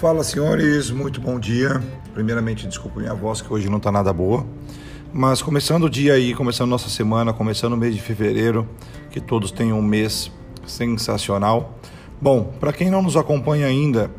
Fala 0.00 0.22
senhores, 0.22 0.90
muito 0.90 1.22
bom 1.22 1.40
dia. 1.40 1.82
Primeiramente, 2.12 2.66
desculpe 2.66 2.98
minha 2.98 3.14
voz 3.14 3.40
que 3.40 3.50
hoje 3.50 3.70
não 3.70 3.78
está 3.78 3.90
nada 3.90 4.12
boa. 4.12 4.46
Mas 5.10 5.40
começando 5.40 5.84
o 5.84 5.90
dia 5.90 6.12
aí, 6.12 6.34
começando 6.34 6.68
nossa 6.68 6.90
semana, 6.90 7.32
começando 7.32 7.72
o 7.72 7.78
mês 7.78 7.94
de 7.94 8.02
fevereiro, 8.02 8.68
que 9.10 9.22
todos 9.22 9.50
tenham 9.50 9.78
um 9.78 9.82
mês 9.82 10.30
sensacional. 10.66 11.78
Bom, 12.20 12.52
para 12.60 12.74
quem 12.74 12.90
não 12.90 13.00
nos 13.00 13.16
acompanha 13.16 13.66
ainda, 13.66 14.10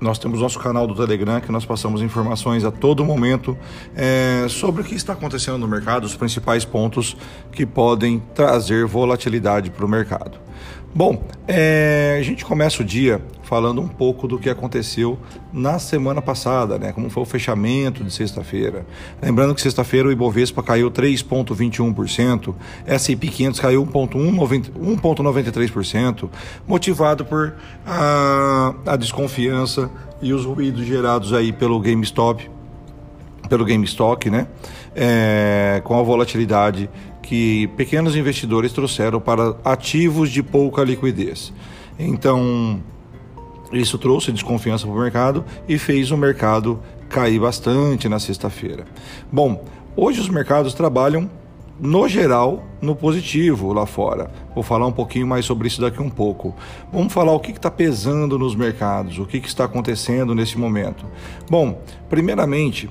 nós 0.00 0.18
temos 0.18 0.40
nosso 0.40 0.58
canal 0.58 0.86
do 0.86 0.94
Telegram 0.94 1.42
que 1.42 1.52
nós 1.52 1.66
passamos 1.66 2.00
informações 2.00 2.64
a 2.64 2.70
todo 2.70 3.04
momento 3.04 3.58
é, 3.94 4.46
sobre 4.48 4.80
o 4.80 4.84
que 4.84 4.94
está 4.94 5.12
acontecendo 5.12 5.58
no 5.58 5.68
mercado, 5.68 6.04
os 6.04 6.16
principais 6.16 6.64
pontos 6.64 7.14
que 7.52 7.66
podem 7.66 8.18
trazer 8.34 8.86
volatilidade 8.86 9.70
para 9.70 9.84
o 9.84 9.88
mercado. 9.88 10.40
Bom, 10.92 11.22
é, 11.46 12.16
a 12.18 12.22
gente 12.22 12.44
começa 12.44 12.82
o 12.82 12.84
dia 12.84 13.22
falando 13.44 13.80
um 13.80 13.86
pouco 13.86 14.26
do 14.26 14.40
que 14.40 14.50
aconteceu 14.50 15.16
na 15.52 15.78
semana 15.78 16.20
passada, 16.20 16.76
né? 16.78 16.90
Como 16.92 17.08
foi 17.08 17.22
o 17.22 17.26
fechamento 17.26 18.02
de 18.02 18.12
sexta-feira. 18.12 18.84
Lembrando 19.22 19.54
que 19.54 19.60
sexta-feira 19.60 20.08
o 20.08 20.12
Ibovespa 20.12 20.64
caiu 20.64 20.90
3,21%, 20.90 22.52
S&P 22.86 23.28
500 23.28 23.60
caiu 23.60 23.86
1,93%, 23.86 26.28
motivado 26.66 27.24
por 27.24 27.54
a, 27.86 28.74
a 28.84 28.96
desconfiança 28.96 29.88
e 30.20 30.32
os 30.32 30.44
ruídos 30.44 30.84
gerados 30.84 31.32
aí 31.32 31.52
pelo 31.52 31.78
GameStop, 31.78 32.50
pelo 33.50 33.64
GameStop, 33.64 34.30
né? 34.30 34.46
É, 34.94 35.82
com 35.84 35.98
a 35.98 36.02
volatilidade 36.02 36.88
que 37.20 37.66
pequenos 37.76 38.16
investidores 38.16 38.72
trouxeram 38.72 39.20
para 39.20 39.56
ativos 39.64 40.30
de 40.30 40.42
pouca 40.42 40.82
liquidez. 40.82 41.52
Então, 41.98 42.80
isso 43.72 43.98
trouxe 43.98 44.32
desconfiança 44.32 44.86
para 44.86 44.96
o 44.96 44.98
mercado 44.98 45.44
e 45.68 45.76
fez 45.76 46.10
o 46.10 46.16
mercado 46.16 46.80
cair 47.08 47.40
bastante 47.40 48.08
na 48.08 48.18
sexta-feira. 48.18 48.84
Bom, 49.30 49.64
hoje 49.96 50.20
os 50.20 50.28
mercados 50.28 50.72
trabalham 50.72 51.28
no 51.80 52.06
geral, 52.06 52.62
no 52.80 52.94
positivo 52.94 53.72
lá 53.72 53.86
fora. 53.86 54.30
Vou 54.54 54.62
falar 54.62 54.86
um 54.86 54.92
pouquinho 54.92 55.26
mais 55.26 55.44
sobre 55.44 55.66
isso 55.66 55.80
daqui 55.80 56.02
um 56.02 56.10
pouco. 56.10 56.54
Vamos 56.92 57.12
falar 57.12 57.32
o 57.32 57.40
que 57.40 57.52
está 57.52 57.70
pesando 57.70 58.38
nos 58.38 58.54
mercados, 58.54 59.18
o 59.18 59.24
que, 59.24 59.40
que, 59.40 59.48
está 59.48 59.64
acontecendo 59.64 60.34
nesse 60.34 60.58
momento. 60.58 61.06
Bom, 61.48 61.80
primeiramente, 62.08 62.90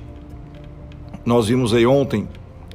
nós 1.24 1.48
vimos 1.48 1.72
aí 1.74 1.86
ontem 1.86 2.28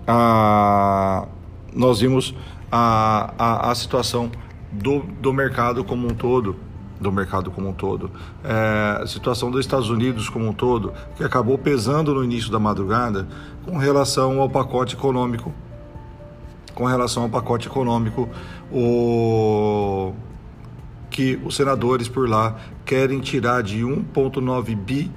a, 0.07 1.27
nós 1.73 1.99
vimos 1.99 2.35
a, 2.71 3.33
a, 3.37 3.71
a 3.71 3.75
situação 3.75 4.31
do, 4.71 4.99
do 4.99 5.33
mercado 5.33 5.83
como 5.83 6.07
um 6.07 6.13
todo 6.13 6.55
do 6.99 7.11
mercado 7.11 7.51
como 7.51 7.69
um 7.69 7.73
todo, 7.73 8.09
é, 8.43 9.01
a 9.03 9.07
situação 9.07 9.51
dos 9.51 9.59
Estados 9.59 9.89
Unidos 9.89 10.29
como 10.29 10.47
um 10.47 10.53
todo, 10.53 10.93
que 11.15 11.23
acabou 11.23 11.57
pesando 11.57 12.13
no 12.13 12.23
início 12.23 12.51
da 12.51 12.59
madrugada 12.59 13.27
com 13.65 13.77
relação 13.77 14.39
ao 14.39 14.49
pacote 14.49 14.95
econômico, 14.95 15.53
com 16.73 16.85
relação 16.85 17.23
ao 17.23 17.29
pacote 17.29 17.67
econômico, 17.67 18.29
o 18.71 20.13
que 21.09 21.39
os 21.45 21.55
senadores 21.55 22.07
por 22.07 22.27
lá 22.27 22.55
querem 22.83 23.19
tirar 23.19 23.61
de 23.63 23.81
1,9 23.81 24.75
bi, 24.75 25.11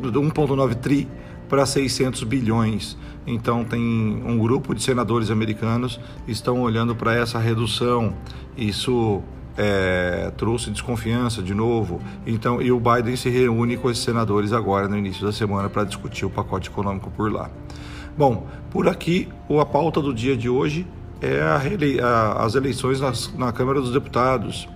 1,9 0.00 0.74
tri 0.76 1.08
para 1.50 1.66
600 1.66 2.22
bilhões. 2.22 2.96
Então 3.26 3.64
tem 3.64 3.82
um 4.24 4.38
grupo 4.38 4.74
de 4.74 4.82
senadores 4.82 5.30
americanos 5.30 6.00
estão 6.26 6.62
olhando 6.62 6.94
para 6.94 7.14
essa 7.14 7.38
redução. 7.38 8.14
Isso 8.56 9.20
é, 9.58 10.32
trouxe 10.36 10.70
desconfiança 10.70 11.42
de 11.42 11.52
novo. 11.52 12.00
Então, 12.24 12.62
e 12.62 12.70
o 12.70 12.80
Biden 12.80 13.16
se 13.16 13.28
reúne 13.28 13.76
com 13.76 13.90
esses 13.90 14.04
senadores 14.04 14.52
agora 14.52 14.88
no 14.88 14.96
início 14.96 15.26
da 15.26 15.32
semana 15.32 15.68
para 15.68 15.84
discutir 15.84 16.24
o 16.24 16.30
pacote 16.30 16.70
econômico 16.70 17.10
por 17.10 17.30
lá. 17.30 17.50
Bom, 18.16 18.46
por 18.70 18.88
aqui 18.88 19.28
a 19.60 19.66
pauta 19.66 20.00
do 20.00 20.14
dia 20.14 20.36
de 20.36 20.48
hoje 20.48 20.86
é 21.20 21.42
a, 21.42 21.60
a, 22.06 22.44
as 22.44 22.54
eleições 22.54 23.00
nas, 23.00 23.34
na 23.36 23.52
Câmara 23.52 23.80
dos 23.80 23.92
Deputados 23.92 24.68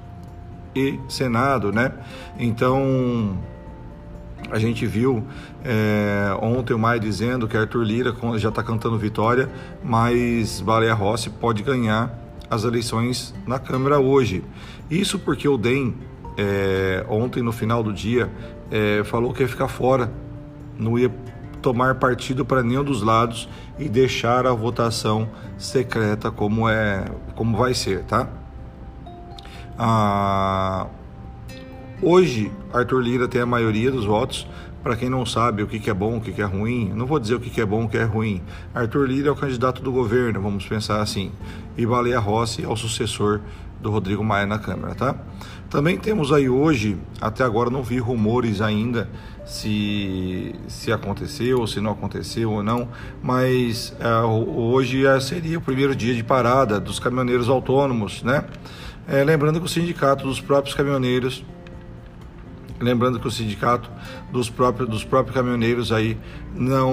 e 0.74 0.98
Senado, 1.08 1.72
né? 1.72 1.92
Então 2.38 3.38
a 4.50 4.58
gente 4.58 4.86
viu 4.86 5.24
é, 5.64 6.36
ontem 6.40 6.74
o 6.74 6.78
Maia 6.78 7.00
dizendo 7.00 7.48
que 7.48 7.56
Arthur 7.56 7.82
Lira 7.82 8.14
já 8.36 8.48
está 8.48 8.62
cantando 8.62 8.98
vitória, 8.98 9.48
mas 9.82 10.60
Baleia 10.60 10.94
Rossi 10.94 11.30
pode 11.30 11.62
ganhar 11.62 12.18
as 12.50 12.64
eleições 12.64 13.34
na 13.46 13.58
Câmara 13.58 13.98
hoje. 13.98 14.44
Isso 14.90 15.18
porque 15.18 15.48
o 15.48 15.56
DEM, 15.56 15.94
é, 16.36 17.04
ontem 17.08 17.42
no 17.42 17.52
final 17.52 17.82
do 17.82 17.92
dia, 17.92 18.30
é, 18.70 19.02
falou 19.04 19.32
que 19.32 19.42
ia 19.42 19.48
ficar 19.48 19.68
fora, 19.68 20.12
não 20.78 20.98
ia 20.98 21.10
tomar 21.62 21.94
partido 21.94 22.44
para 22.44 22.62
nenhum 22.62 22.84
dos 22.84 23.02
lados 23.02 23.48
e 23.78 23.88
deixar 23.88 24.46
a 24.46 24.52
votação 24.52 25.28
secreta 25.56 26.30
como 26.30 26.68
é, 26.68 27.06
como 27.34 27.56
vai 27.56 27.72
ser, 27.72 28.04
tá? 28.04 28.28
Ah, 29.78 30.86
hoje 32.02 32.50
Arthur 32.72 33.00
Lira 33.00 33.28
tem 33.28 33.40
a 33.40 33.46
maioria 33.46 33.90
dos 33.90 34.04
votos, 34.04 34.46
para 34.82 34.96
quem 34.96 35.08
não 35.08 35.24
sabe 35.24 35.62
o 35.62 35.66
que, 35.66 35.88
é 35.88 35.94
bom, 35.94 36.18
o 36.18 36.20
que, 36.20 36.42
é 36.42 36.44
ruim, 36.44 36.92
não 36.94 37.06
vou 37.06 37.18
dizer 37.18 37.34
o 37.34 37.40
que, 37.40 37.58
é 37.58 37.64
bom, 37.64 37.84
o 37.84 37.88
que 37.88 37.96
é 37.96 38.04
ruim. 38.04 38.42
Arthur 38.74 39.08
Lira 39.08 39.28
é 39.28 39.30
o 39.30 39.34
candidato 39.34 39.82
do 39.82 39.90
governo, 39.90 40.42
vamos 40.42 40.66
pensar 40.66 41.00
assim. 41.00 41.32
E 41.74 41.86
Baleia 41.86 42.18
Rossi 42.18 42.62
é 42.62 42.68
o 42.68 42.76
sucessor 42.76 43.40
do 43.80 43.90
Rodrigo 43.90 44.22
Maia 44.22 44.44
na 44.44 44.58
Câmara, 44.58 44.94
tá? 44.94 45.14
Também 45.70 45.98
temos 45.98 46.32
aí 46.32 46.48
hoje, 46.50 46.98
até 47.18 47.42
agora 47.42 47.70
não 47.70 47.82
vi 47.82 47.98
rumores 47.98 48.60
ainda 48.60 49.08
se, 49.46 50.54
se 50.68 50.92
aconteceu, 50.92 51.66
se 51.66 51.80
não 51.80 51.92
aconteceu 51.92 52.52
ou 52.52 52.62
não, 52.62 52.88
mas 53.22 53.96
é, 53.98 54.20
hoje 54.24 55.02
seria 55.22 55.58
o 55.58 55.60
primeiro 55.62 55.96
dia 55.96 56.14
de 56.14 56.22
parada 56.22 56.78
dos 56.78 56.98
caminhoneiros 56.98 57.48
autônomos, 57.48 58.22
né? 58.22 58.44
É, 59.08 59.24
lembrando 59.24 59.60
que 59.60 59.66
o 59.66 59.68
sindicato 59.68 60.26
dos 60.26 60.40
próprios 60.40 60.74
caminhoneiros 60.74 61.44
Lembrando 62.84 63.18
que 63.18 63.26
o 63.26 63.30
sindicato 63.30 63.90
dos 64.30 64.50
próprios, 64.50 64.88
dos 64.88 65.02
próprios 65.02 65.34
caminhoneiros 65.34 65.90
aí 65.90 66.18
não, 66.54 66.92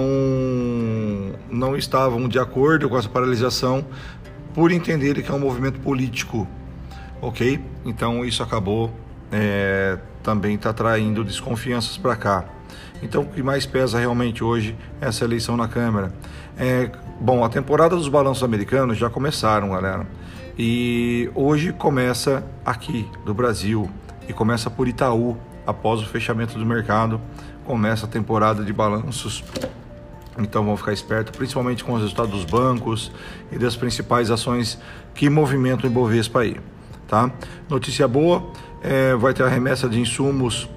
não 1.50 1.76
estavam 1.76 2.26
de 2.26 2.38
acordo 2.38 2.88
com 2.88 2.96
essa 2.96 3.08
paralisação 3.08 3.84
por 4.54 4.72
entenderem 4.72 5.22
que 5.22 5.30
é 5.30 5.34
um 5.34 5.38
movimento 5.38 5.78
político, 5.80 6.48
ok? 7.20 7.60
Então 7.84 8.24
isso 8.24 8.42
acabou 8.42 8.90
é, 9.30 9.98
também 10.22 10.54
está 10.54 10.72
traindo 10.72 11.22
desconfianças 11.24 11.96
para 11.96 12.14
cá. 12.16 12.44
Então 13.02 13.22
o 13.22 13.26
que 13.26 13.42
mais 13.42 13.66
pesa 13.66 13.98
realmente 13.98 14.44
hoje 14.44 14.76
é 15.00 15.08
essa 15.08 15.24
eleição 15.24 15.56
na 15.56 15.68
Câmara. 15.68 16.12
É, 16.56 16.90
bom, 17.20 17.44
a 17.44 17.48
temporada 17.48 17.96
dos 17.96 18.08
balanços 18.08 18.42
americanos 18.42 18.96
já 18.96 19.10
começaram, 19.10 19.70
galera. 19.70 20.06
E 20.58 21.30
hoje 21.34 21.72
começa 21.72 22.44
aqui 22.64 23.08
do 23.24 23.32
Brasil 23.32 23.90
e 24.28 24.32
começa 24.32 24.70
por 24.70 24.86
Itaú, 24.86 25.36
após 25.66 26.00
o 26.00 26.06
fechamento 26.06 26.58
do 26.58 26.66
mercado, 26.66 27.20
começa 27.64 28.06
a 28.06 28.08
temporada 28.08 28.64
de 28.64 28.72
balanços. 28.72 29.44
Então 30.38 30.64
vamos 30.64 30.80
ficar 30.80 30.92
esperto, 30.92 31.32
principalmente 31.32 31.84
com 31.84 31.92
os 31.92 32.00
resultados 32.00 32.32
dos 32.32 32.44
bancos 32.44 33.12
e 33.50 33.58
das 33.58 33.76
principais 33.76 34.30
ações 34.30 34.78
que 35.14 35.28
movimentam 35.28 35.88
o 35.88 35.92
Ibovespa 35.92 36.40
aí, 36.40 36.56
tá? 37.06 37.30
Notícia 37.68 38.08
boa, 38.08 38.50
é, 38.82 39.14
vai 39.14 39.34
ter 39.34 39.42
a 39.42 39.48
remessa 39.48 39.88
de 39.88 40.00
insumos 40.00 40.68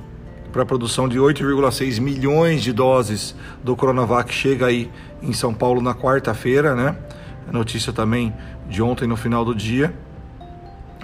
para 0.52 0.64
a 0.64 0.66
produção 0.66 1.08
de 1.10 1.18
8,6 1.18 2.00
milhões 2.00 2.64
de 2.64 2.72
doses 2.72 3.36
do 3.64 3.76
Coronavac 3.76 4.34
chega 4.34 4.68
aí 4.68 4.90
em 5.22 5.34
São 5.34 5.54
Paulo 5.54 5.82
na 5.82 5.94
quarta-feira, 5.94 6.74
né? 6.74 6.96
Notícia 7.52 7.92
também 7.92 8.34
de 8.70 8.82
ontem 8.82 9.08
no 9.08 9.18
final 9.18 9.44
do 9.44 9.54
dia. 9.54 9.94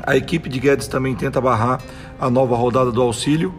A 0.04 0.16
equipe 0.16 0.50
de 0.50 0.60
Guedes 0.60 0.88
também 0.88 1.14
tenta 1.16 1.40
barrar 1.40 1.82
a 2.20 2.30
nova 2.30 2.56
rodada 2.56 2.92
do 2.92 3.02
auxílio, 3.02 3.54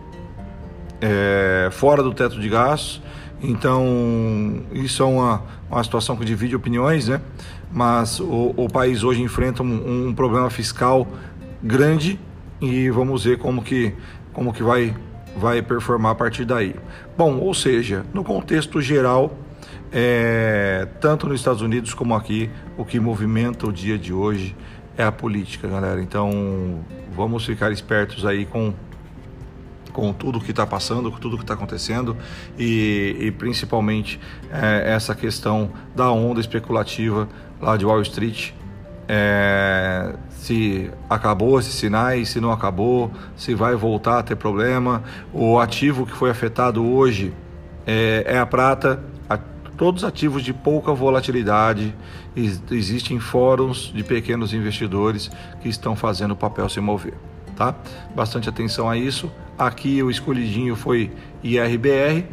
é, 1.02 1.68
fora 1.72 2.02
do 2.02 2.14
teto 2.14 2.40
de 2.40 2.48
gastos. 2.48 3.02
Então, 3.42 4.62
isso 4.72 5.02
é 5.02 5.06
uma, 5.06 5.42
uma 5.68 5.82
situação 5.82 6.16
que 6.16 6.24
divide 6.24 6.54
opiniões, 6.54 7.08
né? 7.08 7.20
Mas 7.72 8.20
o, 8.20 8.54
o 8.56 8.68
país 8.68 9.02
hoje 9.02 9.20
enfrenta 9.20 9.64
um, 9.64 10.08
um, 10.08 10.14
problema 10.14 10.48
fiscal 10.48 11.08
grande 11.60 12.20
e 12.60 12.88
vamos 12.90 13.24
ver 13.24 13.38
como 13.38 13.62
que, 13.62 13.92
como 14.32 14.52
que 14.52 14.62
vai, 14.62 14.94
vai 15.36 15.60
performar 15.60 16.12
a 16.12 16.14
partir 16.14 16.44
daí. 16.44 16.76
Bom, 17.18 17.38
ou 17.38 17.52
seja, 17.52 18.06
no 18.14 18.22
contexto 18.22 18.80
geral, 18.80 19.36
é, 19.90 20.86
tanto 21.00 21.26
nos 21.26 21.40
Estados 21.40 21.62
Unidos 21.62 21.94
como 21.94 22.14
aqui, 22.14 22.48
o 22.76 22.84
que 22.84 23.00
movimenta 23.00 23.66
o 23.66 23.72
dia 23.72 23.98
de 23.98 24.12
hoje 24.12 24.54
é 24.96 25.02
a 25.02 25.10
política, 25.10 25.66
galera. 25.66 26.00
Então, 26.00 26.84
vamos 27.16 27.44
ficar 27.44 27.72
espertos 27.72 28.24
aí 28.24 28.46
com 28.46 28.72
com 29.92 30.12
tudo 30.12 30.40
que 30.40 30.50
está 30.50 30.66
passando, 30.66 31.10
com 31.10 31.18
tudo 31.18 31.36
que 31.36 31.44
está 31.44 31.54
acontecendo 31.54 32.16
e, 32.58 33.16
e 33.20 33.30
principalmente 33.30 34.18
é, 34.50 34.92
essa 34.92 35.14
questão 35.14 35.70
da 35.94 36.10
onda 36.10 36.40
especulativa 36.40 37.28
lá 37.60 37.76
de 37.76 37.84
Wall 37.84 38.02
Street 38.02 38.52
é, 39.08 40.14
se 40.30 40.90
acabou 41.08 41.58
esses 41.58 41.74
sinais, 41.74 42.30
se 42.30 42.40
não 42.40 42.50
acabou, 42.50 43.10
se 43.36 43.54
vai 43.54 43.74
voltar 43.74 44.18
a 44.18 44.22
ter 44.22 44.36
problema. 44.36 45.02
O 45.32 45.58
ativo 45.58 46.06
que 46.06 46.12
foi 46.12 46.30
afetado 46.30 46.84
hoje 46.84 47.32
é, 47.86 48.24
é 48.26 48.38
a 48.38 48.46
prata. 48.46 49.02
A, 49.28 49.36
todos 49.76 50.04
ativos 50.04 50.42
de 50.42 50.52
pouca 50.52 50.92
volatilidade. 50.92 51.94
Existem 52.70 53.20
fóruns 53.20 53.92
de 53.94 54.02
pequenos 54.02 54.54
investidores 54.54 55.30
que 55.60 55.68
estão 55.68 55.94
fazendo 55.94 56.30
o 56.30 56.36
papel 56.36 56.68
se 56.68 56.80
mover. 56.80 57.31
Tá? 57.56 57.74
Bastante 58.14 58.48
atenção 58.48 58.88
a 58.88 58.96
isso. 58.96 59.30
Aqui 59.58 60.02
o 60.02 60.10
escolhidinho 60.10 60.74
foi 60.74 61.10
IRBR 61.42 62.24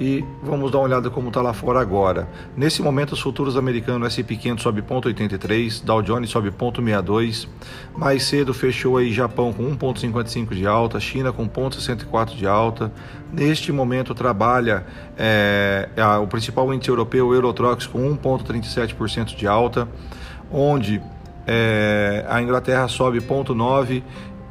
e 0.00 0.24
vamos 0.42 0.70
dar 0.70 0.78
uma 0.78 0.84
olhada 0.84 1.10
como 1.10 1.28
está 1.28 1.42
lá 1.42 1.52
fora 1.52 1.80
agora. 1.80 2.28
Nesse 2.56 2.80
momento, 2.80 3.12
os 3.12 3.20
futuros 3.20 3.56
americanos 3.56 4.06
S&P 4.06 4.36
500 4.36 4.62
sobe 4.62 4.82
0,83, 4.82 5.82
Dow 5.82 6.02
Jones 6.02 6.30
sobe 6.30 6.50
0,62. 6.50 7.48
Mais 7.96 8.22
cedo 8.22 8.54
fechou 8.54 8.96
aí 8.96 9.12
Japão 9.12 9.52
com 9.52 9.64
1,55 9.76 10.54
de 10.54 10.66
alta, 10.66 11.00
China 11.00 11.32
com 11.32 11.48
0,64 11.48 12.36
de 12.36 12.46
alta. 12.46 12.92
Neste 13.32 13.72
momento 13.72 14.14
trabalha 14.14 14.86
é, 15.16 15.88
o 16.22 16.26
principal 16.28 16.72
índice 16.72 16.90
europeu, 16.90 17.26
o 17.28 17.34
Eurotrox, 17.34 17.86
com 17.86 18.16
1,37% 18.16 19.34
de 19.34 19.46
alta, 19.48 19.88
onde 20.50 21.02
é, 21.50 22.26
a 22.28 22.42
Inglaterra 22.42 22.86
sobe 22.88 23.20
0,9 23.20 24.02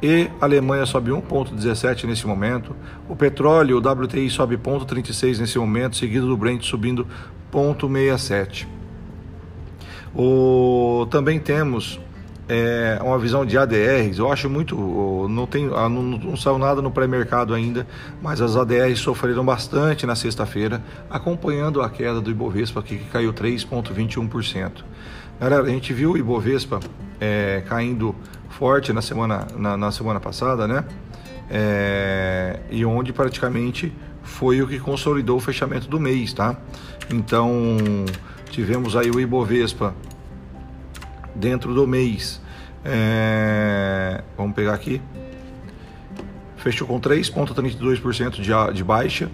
e 0.02 0.28
a 0.40 0.44
Alemanha 0.44 0.84
sobe 0.84 1.12
1,17 1.12 2.04
nesse 2.04 2.26
momento. 2.26 2.74
O 3.08 3.14
petróleo, 3.14 3.76
o 3.76 3.80
WTI, 3.80 4.28
sobe 4.28 4.56
0,36 4.56 5.38
nesse 5.38 5.58
momento, 5.58 5.96
seguido 5.96 6.26
do 6.26 6.36
Brent 6.36 6.64
subindo 6.64 7.06
0,67. 7.52 8.66
O, 10.12 11.06
também 11.08 11.38
temos 11.38 12.00
é, 12.48 12.98
uma 13.02 13.18
visão 13.18 13.44
de 13.44 13.58
ADRs. 13.58 14.18
Eu 14.18 14.32
acho 14.32 14.48
muito. 14.48 14.76
Não, 15.28 15.46
tem, 15.46 15.70
ah, 15.74 15.88
não, 15.88 16.02
não 16.02 16.36
saiu 16.36 16.58
nada 16.58 16.80
no 16.80 16.90
pré-mercado 16.90 17.52
ainda, 17.52 17.86
mas 18.22 18.40
as 18.40 18.56
ADRs 18.56 19.00
sofreram 19.00 19.44
bastante 19.44 20.06
na 20.06 20.16
sexta-feira, 20.16 20.82
acompanhando 21.10 21.82
a 21.82 21.90
queda 21.90 22.20
do 22.20 22.30
Ibovespa, 22.30 22.82
que 22.82 22.98
caiu 22.98 23.32
3,21%. 23.32 24.84
Galera, 25.38 25.62
a 25.62 25.68
gente 25.68 25.92
viu 25.92 26.12
o 26.12 26.18
Ibovespa 26.18 26.80
é, 27.20 27.62
caindo 27.68 28.14
forte 28.48 28.92
na 28.92 29.02
semana, 29.02 29.46
na, 29.56 29.76
na 29.76 29.92
semana 29.92 30.18
passada, 30.18 30.66
né? 30.66 30.84
É, 31.50 32.60
e 32.70 32.84
onde 32.84 33.12
praticamente 33.12 33.92
foi 34.22 34.60
o 34.60 34.66
que 34.66 34.78
consolidou 34.78 35.36
o 35.36 35.40
fechamento 35.40 35.88
do 35.88 36.00
mês, 36.00 36.32
tá? 36.32 36.56
Então 37.10 37.76
tivemos 38.50 38.96
aí 38.96 39.10
o 39.10 39.20
Ibovespa 39.20 39.94
dentro 41.38 41.74
do 41.74 41.86
mês. 41.86 42.40
É, 42.84 44.22
vamos 44.36 44.54
pegar 44.54 44.74
aqui. 44.74 45.00
Fechou 46.56 46.86
com 46.86 47.00
3,32% 47.00 48.40
de, 48.40 48.74
de 48.74 48.84
baixa. 48.84 49.30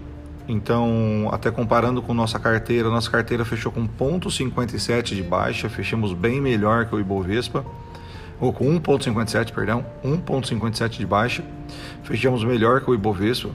Então, 0.46 1.28
até 1.32 1.50
comparando 1.50 2.02
com 2.02 2.12
nossa 2.12 2.38
carteira, 2.38 2.90
nossa 2.90 3.10
carteira 3.10 3.44
fechou 3.44 3.72
com 3.72 3.88
0,57 3.88 5.14
de 5.14 5.22
baixa, 5.22 5.70
fechamos 5.70 6.12
bem 6.12 6.38
melhor 6.38 6.84
que 6.86 6.94
o 6.94 7.00
Ibovespa 7.00 7.64
ou 8.38 8.52
com 8.52 8.66
1,57, 8.78 9.52
perdão, 9.52 9.86
1,57 10.04 10.98
de 10.98 11.06
baixa. 11.06 11.42
Fechamos 12.02 12.44
melhor 12.44 12.82
que 12.82 12.90
o 12.90 12.94
Ibovespa. 12.94 13.50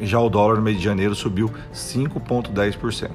Já 0.00 0.18
o 0.18 0.28
dólar 0.28 0.56
no 0.56 0.62
mês 0.62 0.78
de 0.78 0.84
janeiro 0.84 1.14
subiu 1.14 1.50
5,10%. 1.72 3.10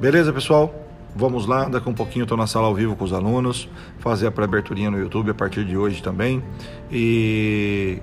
Beleza, 0.00 0.32
pessoal? 0.32 0.87
Vamos 1.14 1.46
lá, 1.46 1.64
daqui 1.68 1.88
um 1.88 1.94
pouquinho 1.94 2.22
estou 2.22 2.36
na 2.36 2.46
sala 2.46 2.66
ao 2.66 2.74
vivo 2.74 2.94
com 2.94 3.04
os 3.04 3.12
alunos, 3.12 3.68
fazer 3.98 4.26
a 4.26 4.30
pré-aberturinha 4.30 4.90
no 4.90 4.98
YouTube 4.98 5.30
a 5.30 5.34
partir 5.34 5.64
de 5.64 5.76
hoje 5.76 6.02
também. 6.02 6.42
E 6.90 8.00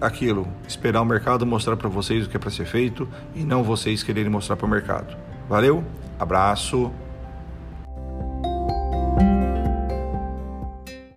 aquilo, 0.00 0.46
esperar 0.66 1.02
o 1.02 1.04
mercado 1.04 1.46
mostrar 1.46 1.76
para 1.76 1.88
vocês 1.88 2.26
o 2.26 2.28
que 2.30 2.36
é 2.36 2.40
para 2.40 2.50
ser 2.50 2.64
feito 2.64 3.08
e 3.34 3.44
não 3.44 3.62
vocês 3.62 4.02
quererem 4.02 4.30
mostrar 4.30 4.56
para 4.56 4.66
o 4.66 4.70
mercado. 4.70 5.16
Valeu, 5.48 5.84
abraço. 6.18 6.90